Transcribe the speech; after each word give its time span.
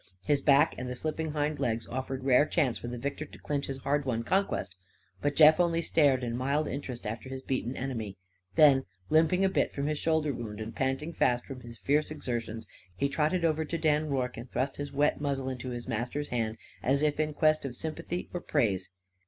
His 0.25 0.41
back 0.41 0.73
and 0.79 0.89
the 0.89 0.95
slipping 0.95 1.33
hind 1.33 1.59
legs 1.59 1.85
offered 1.85 2.23
rare 2.23 2.47
chance 2.47 2.79
for 2.79 2.87
the 2.87 2.97
victor 2.97 3.23
to 3.25 3.37
clinch 3.37 3.67
his 3.67 3.77
hard 3.77 4.03
won 4.03 4.23
conquest. 4.23 4.75
But 5.21 5.35
Jeff 5.35 5.59
only 5.59 5.83
stared 5.83 6.23
in 6.23 6.35
mild 6.35 6.67
interest 6.67 7.05
after 7.05 7.29
his 7.29 7.43
beaten 7.43 7.77
enemy. 7.77 8.17
Then, 8.55 8.85
limping 9.11 9.45
a 9.45 9.47
bit 9.49 9.71
from 9.71 9.85
his 9.85 9.99
shoulder 9.99 10.33
wound 10.33 10.59
and 10.59 10.75
panting 10.75 11.13
fast 11.13 11.45
from 11.45 11.59
his 11.61 11.77
fierce 11.77 12.09
exertions, 12.09 12.65
he 12.97 13.09
trotted 13.09 13.45
over 13.45 13.63
to 13.63 13.77
Dan 13.77 14.09
Rorke 14.09 14.37
and 14.37 14.49
thrust 14.49 14.77
his 14.77 14.91
wet 14.91 15.21
muzzle 15.21 15.49
into 15.49 15.69
his 15.69 15.87
master's 15.87 16.29
hand 16.29 16.57
as 16.81 17.03
if 17.03 17.19
in 17.19 17.35
quest 17.35 17.63
of 17.63 17.75
sympathy 17.77 18.27
or 18.33 18.41
praise. 18.41 18.89